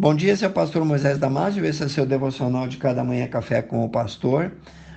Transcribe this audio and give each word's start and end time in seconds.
Bom 0.00 0.14
dia, 0.14 0.34
seu 0.34 0.48
pastor 0.48 0.82
Moisés 0.82 1.18
Damásio. 1.18 1.62
Esse 1.62 1.84
é 1.84 1.88
seu 1.88 2.06
devocional 2.06 2.66
de 2.66 2.78
cada 2.78 3.04
manhã 3.04 3.28
café 3.28 3.60
com 3.60 3.84
o 3.84 3.88
pastor. 3.90 4.50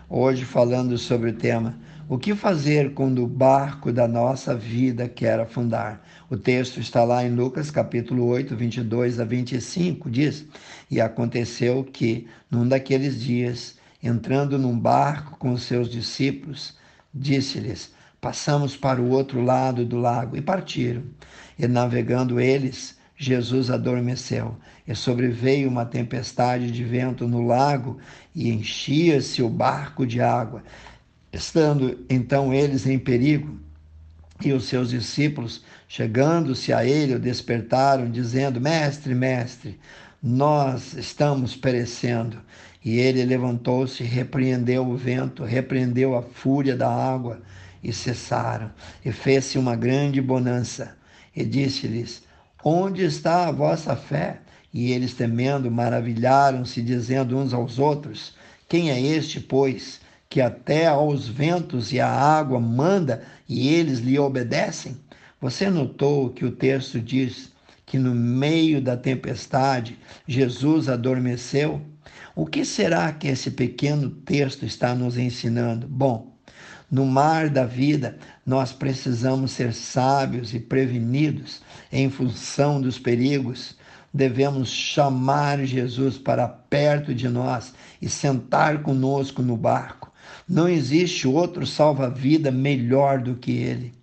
Hoje 0.10 0.46
falando 0.46 0.98
sobre 0.98 1.32
o 1.32 1.34
tema 1.34 1.78
O 2.08 2.18
que 2.18 2.34
fazer 2.34 2.94
quando 2.94 3.22
o 3.22 3.28
barco 3.28 3.92
da 3.92 4.08
nossa 4.08 4.56
vida 4.56 5.10
quer 5.10 5.42
afundar? 5.42 6.02
O 6.30 6.38
texto 6.38 6.80
está 6.80 7.04
lá 7.04 7.22
em 7.22 7.36
Lucas 7.36 7.70
capítulo 7.70 8.26
8, 8.28 8.56
22 8.56 9.20
a 9.20 9.26
25, 9.26 10.10
diz: 10.10 10.46
E 10.90 11.02
aconteceu 11.02 11.84
que, 11.84 12.26
num 12.50 12.66
daqueles 12.66 13.22
dias, 13.22 13.78
entrando 14.02 14.58
num 14.58 14.80
barco 14.80 15.38
com 15.38 15.58
seus 15.58 15.90
discípulos, 15.90 16.78
disse-lhes: 17.14 17.94
Passamos 18.22 18.78
para 18.78 19.02
o 19.02 19.10
outro 19.10 19.44
lado 19.44 19.84
do 19.84 19.98
lago 19.98 20.38
e 20.38 20.42
partiram. 20.42 21.04
E 21.60 21.68
navegando 21.68 22.40
eles, 22.40 22.98
Jesus 23.16 23.70
adormeceu, 23.70 24.58
e 24.88 24.96
sobreveio 24.96 25.70
uma 25.70 25.86
tempestade 25.86 26.72
de 26.72 26.84
vento 26.84 27.28
no 27.28 27.46
lago, 27.46 28.00
e 28.34 28.50
enchia-se 28.50 29.42
o 29.42 29.50
barco 29.50 30.06
de 30.06 30.20
água. 30.20 30.64
Estando 31.32 32.06
então 32.10 32.54
eles 32.54 32.86
em 32.86 33.00
perigo, 33.00 33.60
e 34.44 34.52
os 34.52 34.66
seus 34.66 34.90
discípulos, 34.90 35.64
chegando-se 35.88 36.74
a 36.74 36.86
ele, 36.86 37.16
o 37.16 37.20
despertaram, 37.20 38.10
dizendo: 38.10 38.60
Mestre, 38.60 39.16
mestre, 39.16 39.80
nós 40.22 40.94
estamos 40.94 41.56
perecendo. 41.56 42.42
E 42.84 42.98
ele 42.98 43.24
levantou-se, 43.24 44.04
repreendeu 44.04 44.86
o 44.86 44.98
vento, 44.98 45.44
repreendeu 45.44 46.18
a 46.18 46.22
fúria 46.22 46.76
da 46.76 46.90
água, 46.90 47.42
e 47.82 47.94
cessaram. 47.94 48.72
E 49.06 49.12
fez-se 49.12 49.58
uma 49.58 49.76
grande 49.76 50.22
bonança. 50.22 50.98
E 51.36 51.46
disse-lhes: 51.46 52.24
Onde 52.64 53.04
está 53.04 53.48
a 53.48 53.52
vossa 53.52 53.94
fé? 53.96 54.40
E 54.74 54.92
eles, 54.92 55.14
temendo, 55.14 55.70
maravilharam-se, 55.70 56.82
dizendo 56.82 57.38
uns 57.38 57.54
aos 57.54 57.78
outros: 57.78 58.36
Quem 58.70 58.90
é 58.90 59.02
este, 59.02 59.42
pois, 59.42 60.00
que 60.30 60.40
até 60.40 60.88
aos 60.88 61.28
ventos 61.28 61.92
e 61.92 62.00
à 62.00 62.10
água 62.10 62.60
manda 62.62 63.24
e 63.50 63.68
eles 63.68 64.00
lhe 64.00 64.18
obedecem? 64.18 64.98
Você 65.42 65.70
notou 65.70 66.30
que 66.30 66.46
o 66.46 66.52
texto 66.52 67.02
diz 67.02 67.52
que 67.86 68.00
no 68.00 68.16
meio 68.16 68.82
da 68.82 68.96
tempestade 68.96 70.00
Jesus 70.26 70.88
adormeceu? 70.88 71.82
O 72.34 72.48
que 72.48 72.64
será 72.64 73.12
que 73.12 73.28
esse 73.28 73.52
pequeno 73.52 74.10
texto 74.10 74.66
está 74.66 74.96
nos 74.96 75.18
ensinando? 75.18 75.86
Bom, 75.88 76.33
no 76.92 77.06
mar 77.06 77.50
da 77.50 77.66
vida, 77.66 78.18
nós 78.46 78.72
precisamos 78.72 79.52
ser 79.52 79.74
sábios 79.74 80.54
e 80.54 80.60
prevenidos 80.60 81.62
em 81.92 82.10
função 82.10 82.80
dos 82.80 83.00
perigos. 83.00 83.76
Devemos 84.14 84.70
chamar 84.70 85.66
Jesus 85.66 86.18
para 86.18 86.48
perto 86.48 87.16
de 87.16 87.28
nós 87.28 87.74
e 88.02 88.08
sentar 88.08 88.84
conosco 88.84 89.42
no 89.42 89.58
barco. 89.58 90.12
Não 90.48 90.68
existe 90.68 91.28
outro 91.28 91.66
salva-vida 91.66 92.52
melhor 92.52 93.22
do 93.22 93.36
que 93.36 93.52
ele. 93.52 93.94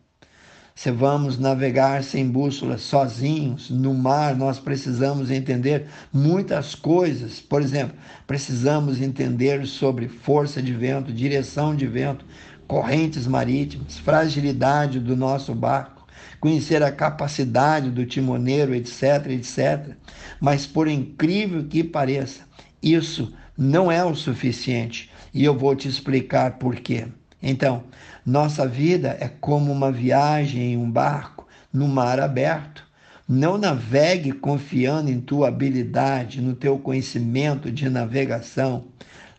Se 0.74 0.90
vamos 0.90 1.38
navegar 1.38 2.02
sem 2.02 2.26
bússola 2.26 2.78
sozinhos 2.78 3.68
no 3.68 3.92
mar, 3.92 4.34
nós 4.34 4.58
precisamos 4.58 5.30
entender 5.30 5.86
muitas 6.10 6.74
coisas. 6.74 7.38
Por 7.38 7.60
exemplo, 7.60 7.94
precisamos 8.26 8.98
entender 8.98 9.66
sobre 9.66 10.08
força 10.08 10.62
de 10.62 10.72
vento, 10.72 11.12
direção 11.12 11.76
de 11.76 11.86
vento, 11.86 12.24
correntes 12.70 13.26
marítimas, 13.26 13.98
fragilidade 13.98 15.00
do 15.00 15.16
nosso 15.16 15.52
barco, 15.52 16.06
conhecer 16.38 16.84
a 16.84 16.92
capacidade 16.92 17.90
do 17.90 18.06
timoneiro, 18.06 18.72
etc, 18.72 19.26
etc. 19.30 19.96
Mas 20.40 20.68
por 20.68 20.86
incrível 20.86 21.64
que 21.64 21.82
pareça, 21.82 22.42
isso 22.80 23.34
não 23.58 23.90
é 23.90 24.04
o 24.04 24.14
suficiente 24.14 25.10
e 25.34 25.44
eu 25.44 25.58
vou 25.58 25.74
te 25.74 25.88
explicar 25.88 26.58
por 26.58 26.76
quê. 26.76 27.08
Então, 27.42 27.82
nossa 28.24 28.68
vida 28.68 29.16
é 29.18 29.26
como 29.26 29.72
uma 29.72 29.90
viagem 29.90 30.74
em 30.74 30.76
um 30.76 30.88
barco 30.88 31.48
no 31.72 31.88
mar 31.88 32.20
aberto. 32.20 32.84
Não 33.28 33.58
navegue 33.58 34.30
confiando 34.30 35.10
em 35.10 35.20
tua 35.20 35.48
habilidade, 35.48 36.40
no 36.40 36.54
teu 36.54 36.78
conhecimento 36.78 37.68
de 37.68 37.88
navegação 37.88 38.86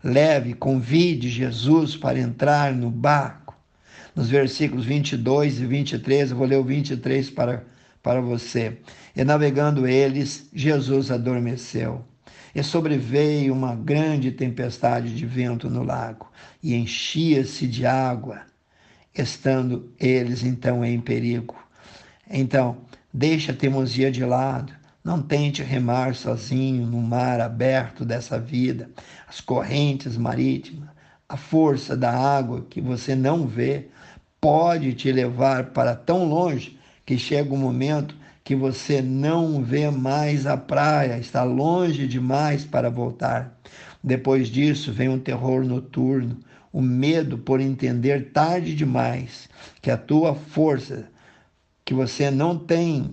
leve, 0.03 0.53
convide 0.53 1.29
Jesus 1.29 1.95
para 1.95 2.19
entrar 2.19 2.73
no 2.73 2.89
barco. 2.89 3.55
Nos 4.15 4.29
versículos 4.29 4.85
22 4.85 5.61
e 5.61 5.65
23, 5.65 6.31
eu 6.31 6.37
vou 6.37 6.45
ler 6.45 6.57
o 6.57 6.63
23 6.63 7.29
para, 7.29 7.63
para 8.03 8.19
você. 8.19 8.77
E 9.15 9.23
navegando 9.23 9.87
eles, 9.87 10.49
Jesus 10.53 11.11
adormeceu. 11.11 12.03
E 12.53 12.61
sobreveio 12.61 13.53
uma 13.53 13.75
grande 13.75 14.31
tempestade 14.31 15.15
de 15.15 15.25
vento 15.25 15.69
no 15.69 15.83
lago, 15.83 16.29
e 16.61 16.75
enchia-se 16.75 17.65
de 17.65 17.85
água, 17.85 18.41
estando 19.15 19.89
eles 19.97 20.43
então 20.43 20.83
em 20.83 20.99
perigo. 20.99 21.55
Então, 22.29 22.77
deixa 23.13 23.53
a 23.53 23.55
teimosia 23.55 24.11
de 24.11 24.25
lado, 24.25 24.73
não 25.03 25.21
tente 25.21 25.63
remar 25.63 26.13
sozinho 26.15 26.85
no 26.85 27.01
mar 27.01 27.41
aberto 27.41 28.05
dessa 28.05 28.39
vida, 28.39 28.89
as 29.27 29.41
correntes 29.41 30.15
marítimas, 30.15 30.89
a 31.27 31.37
força 31.37 31.95
da 31.97 32.11
água 32.11 32.65
que 32.69 32.79
você 32.79 33.15
não 33.15 33.47
vê 33.47 33.87
pode 34.39 34.93
te 34.93 35.11
levar 35.11 35.67
para 35.67 35.95
tão 35.95 36.27
longe 36.27 36.77
que 37.05 37.17
chega 37.17 37.53
um 37.53 37.57
momento 37.57 38.15
que 38.43 38.55
você 38.55 39.01
não 39.01 39.63
vê 39.63 39.89
mais 39.89 40.45
a 40.45 40.57
praia, 40.57 41.17
está 41.17 41.43
longe 41.43 42.07
demais 42.07 42.65
para 42.65 42.89
voltar. 42.89 43.57
Depois 44.03 44.49
disso 44.49 44.91
vem 44.91 45.09
um 45.09 45.19
terror 45.19 45.63
noturno, 45.63 46.39
o 46.73 46.81
medo 46.81 47.37
por 47.37 47.59
entender 47.59 48.31
tarde 48.31 48.73
demais 48.73 49.49
que 49.81 49.91
a 49.91 49.97
tua 49.97 50.33
força 50.33 51.05
que 51.85 51.93
você 51.93 52.31
não 52.31 52.57
tem 52.57 53.09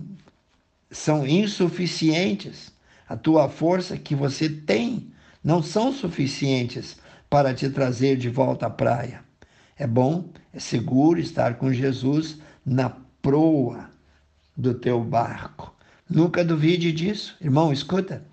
são 0.91 1.25
insuficientes. 1.27 2.71
A 3.07 3.15
tua 3.15 3.49
força 3.49 3.97
que 3.97 4.15
você 4.15 4.49
tem 4.49 5.11
não 5.43 5.63
são 5.63 5.91
suficientes 5.91 6.97
para 7.29 7.53
te 7.53 7.69
trazer 7.69 8.17
de 8.17 8.29
volta 8.29 8.67
à 8.67 8.69
praia. 8.69 9.21
É 9.77 9.87
bom, 9.87 10.29
é 10.53 10.59
seguro 10.59 11.19
estar 11.19 11.55
com 11.55 11.71
Jesus 11.71 12.37
na 12.65 12.91
proa 13.21 13.89
do 14.55 14.73
teu 14.73 15.01
barco. 15.01 15.73
Nunca 16.09 16.43
duvide 16.43 16.91
disso. 16.91 17.35
Irmão, 17.39 17.71
escuta. 17.71 18.23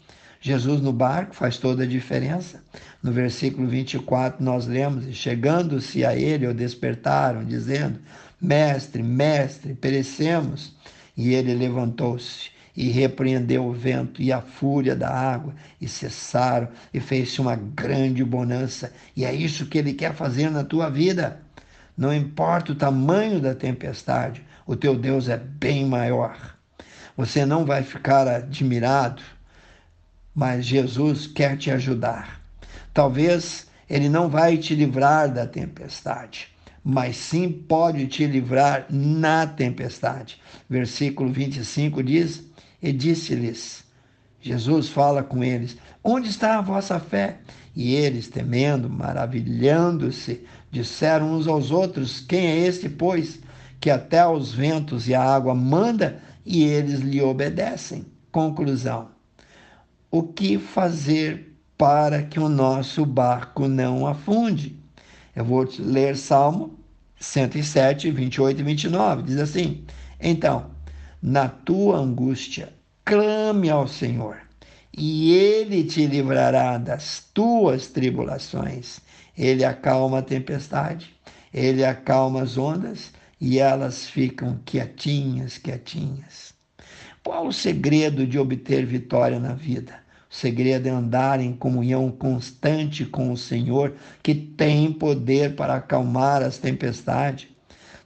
Jesus 0.40 0.80
no 0.80 0.92
barco 0.92 1.34
faz 1.34 1.58
toda 1.58 1.84
a 1.84 1.86
diferença. 1.86 2.62
No 3.02 3.12
versículo 3.12 3.66
24 3.68 4.44
nós 4.44 4.66
lemos: 4.66 5.14
chegando-se 5.14 6.04
a 6.04 6.16
ele, 6.16 6.46
o 6.46 6.54
despertaram, 6.54 7.44
dizendo: 7.44 7.98
Mestre, 8.40 9.02
mestre, 9.02 9.74
perecemos. 9.74 10.74
E 11.16 11.34
ele 11.34 11.54
levantou-se 11.54 12.50
e 12.76 12.90
repreendeu 12.90 13.64
o 13.64 13.72
vento 13.72 14.20
e 14.20 14.30
a 14.30 14.42
fúria 14.42 14.94
da 14.94 15.08
água, 15.08 15.54
e 15.80 15.88
cessaram, 15.88 16.68
e 16.92 17.00
fez-se 17.00 17.40
uma 17.40 17.56
grande 17.56 18.22
bonança. 18.22 18.92
E 19.16 19.24
é 19.24 19.34
isso 19.34 19.66
que 19.66 19.78
ele 19.78 19.94
quer 19.94 20.14
fazer 20.14 20.50
na 20.50 20.62
tua 20.62 20.90
vida. 20.90 21.40
Não 21.96 22.12
importa 22.12 22.72
o 22.72 22.76
tamanho 22.76 23.40
da 23.40 23.54
tempestade, 23.54 24.44
o 24.66 24.76
teu 24.76 24.94
Deus 24.94 25.28
é 25.30 25.38
bem 25.38 25.86
maior. 25.86 26.36
Você 27.16 27.46
não 27.46 27.64
vai 27.64 27.82
ficar 27.82 28.28
admirado, 28.28 29.22
mas 30.34 30.66
Jesus 30.66 31.26
quer 31.26 31.56
te 31.56 31.70
ajudar. 31.70 32.42
Talvez 32.92 33.66
ele 33.88 34.10
não 34.10 34.28
vai 34.28 34.58
te 34.58 34.74
livrar 34.74 35.32
da 35.32 35.46
tempestade, 35.46 36.54
mas 36.88 37.16
sim 37.16 37.50
pode 37.50 38.06
te 38.06 38.24
livrar 38.28 38.86
na 38.88 39.44
tempestade. 39.44 40.40
Versículo 40.70 41.32
25 41.32 42.00
diz: 42.00 42.44
E 42.80 42.92
disse-lhes, 42.92 43.82
Jesus 44.40 44.88
fala 44.88 45.20
com 45.24 45.42
eles: 45.42 45.76
Onde 46.04 46.28
está 46.28 46.56
a 46.56 46.62
vossa 46.62 47.00
fé? 47.00 47.38
E 47.74 47.92
eles, 47.96 48.28
temendo, 48.28 48.88
maravilhando-se, 48.88 50.46
disseram 50.70 51.32
uns 51.32 51.48
aos 51.48 51.72
outros: 51.72 52.20
Quem 52.20 52.46
é 52.46 52.58
este, 52.58 52.88
pois, 52.88 53.40
que 53.80 53.90
até 53.90 54.20
aos 54.20 54.54
ventos 54.54 55.08
e 55.08 55.14
à 55.14 55.20
água 55.24 55.56
manda 55.56 56.22
e 56.44 56.62
eles 56.62 57.00
lhe 57.00 57.20
obedecem? 57.20 58.06
Conclusão: 58.30 59.08
O 60.08 60.22
que 60.22 60.56
fazer 60.56 61.52
para 61.76 62.22
que 62.22 62.38
o 62.38 62.48
nosso 62.48 63.04
barco 63.04 63.66
não 63.66 64.06
afunde? 64.06 64.85
Eu 65.36 65.44
vou 65.44 65.68
ler 65.78 66.16
Salmo 66.16 66.78
107, 67.20 68.10
28 68.10 68.58
e 68.58 68.62
29. 68.62 69.22
Diz 69.24 69.36
assim: 69.36 69.84
Então, 70.18 70.70
na 71.22 71.46
tua 71.46 71.98
angústia, 71.98 72.72
clame 73.04 73.68
ao 73.68 73.86
Senhor, 73.86 74.38
e 74.96 75.34
ele 75.34 75.84
te 75.84 76.06
livrará 76.06 76.78
das 76.78 77.22
tuas 77.34 77.88
tribulações. 77.88 78.98
Ele 79.36 79.62
acalma 79.62 80.20
a 80.20 80.22
tempestade, 80.22 81.14
ele 81.52 81.84
acalma 81.84 82.40
as 82.40 82.56
ondas 82.56 83.12
e 83.38 83.58
elas 83.58 84.08
ficam 84.08 84.58
quietinhas, 84.64 85.58
quietinhas. 85.58 86.54
Qual 87.22 87.46
o 87.46 87.52
segredo 87.52 88.26
de 88.26 88.38
obter 88.38 88.86
vitória 88.86 89.38
na 89.38 89.52
vida? 89.52 90.05
O 90.28 90.34
segredo 90.34 90.88
é 90.88 90.90
andar 90.90 91.40
em 91.40 91.52
comunhão 91.52 92.10
constante 92.10 93.04
com 93.04 93.32
o 93.32 93.36
Senhor, 93.36 93.94
que 94.22 94.34
tem 94.34 94.92
poder 94.92 95.54
para 95.54 95.76
acalmar 95.76 96.42
as 96.42 96.58
tempestades. 96.58 97.48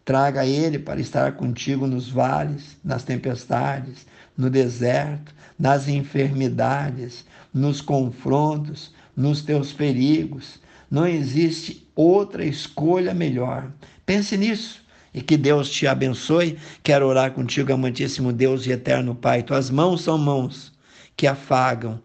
Traga 0.05 0.44
Ele 0.44 0.78
para 0.78 1.00
estar 1.00 1.32
contigo 1.32 1.87
nos 1.87 2.11
vales, 2.11 2.76
nas 2.84 3.05
tempestades, 3.05 4.06
no 4.37 4.50
deserto, 4.50 5.34
nas 5.58 5.88
enfermidades, 5.88 7.25
nos 7.52 7.81
confrontos, 7.81 8.93
nos 9.17 9.43
teus 9.43 9.72
perigos. 9.72 10.61
Não 10.90 11.06
existe 11.06 11.87
outra 11.94 12.44
escolha 12.44 13.14
melhor. 13.14 13.70
Pense 14.05 14.37
nisso 14.37 14.82
e 15.14 15.22
que 15.22 15.37
Deus 15.37 15.70
te 15.70 15.87
abençoe. 15.87 16.58
Quero 16.82 17.06
orar 17.06 17.32
contigo, 17.32 17.72
amantíssimo 17.72 18.32
Deus 18.32 18.67
e 18.67 18.72
eterno 18.72 19.14
Pai. 19.14 19.43
Tuas 19.43 19.70
mãos 19.70 20.02
são 20.02 20.19
mãos 20.19 20.72
que 21.17 21.27
afagam. 21.27 22.01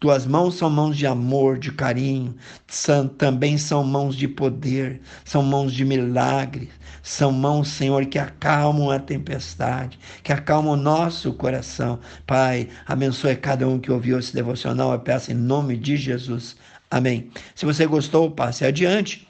Tuas 0.00 0.26
mãos 0.26 0.56
são 0.56 0.68
mãos 0.68 0.96
de 0.96 1.06
amor, 1.06 1.58
de 1.58 1.70
carinho, 1.70 2.34
são, 2.66 3.06
também 3.06 3.56
são 3.56 3.84
mãos 3.84 4.16
de 4.16 4.26
poder, 4.26 5.00
são 5.24 5.42
mãos 5.42 5.72
de 5.72 5.84
milagres, 5.84 6.68
são 7.02 7.30
mãos, 7.30 7.68
Senhor, 7.68 8.04
que 8.06 8.18
acalmam 8.18 8.90
a 8.90 8.98
tempestade, 8.98 9.98
que 10.22 10.32
acalmam 10.32 10.72
o 10.72 10.76
nosso 10.76 11.32
coração. 11.32 12.00
Pai, 12.26 12.68
abençoe 12.86 13.36
cada 13.36 13.68
um 13.68 13.78
que 13.78 13.92
ouviu 13.92 14.18
esse 14.18 14.34
devocional, 14.34 14.92
eu 14.92 14.98
peço 15.00 15.30
em 15.30 15.34
nome 15.34 15.76
de 15.76 15.96
Jesus. 15.96 16.56
Amém. 16.90 17.30
Se 17.54 17.64
você 17.64 17.86
gostou, 17.86 18.30
passe 18.30 18.64
adiante 18.64 19.28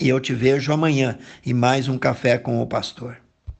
e 0.00 0.08
eu 0.08 0.18
te 0.18 0.34
vejo 0.34 0.72
amanhã 0.72 1.18
em 1.46 1.52
mais 1.52 1.88
um 1.88 1.96
Café 1.96 2.36
com 2.36 2.60
o 2.60 2.66
Pastor. 2.66 3.16